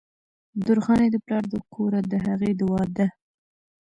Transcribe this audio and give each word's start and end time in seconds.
درخانۍ 0.65 1.07
د 1.11 1.17
پلار 1.25 1.43
د 1.49 1.55
کوره 1.73 2.01
د 2.11 2.13
هغې 2.25 2.51
د 2.59 2.61
وادۀ 2.71 3.07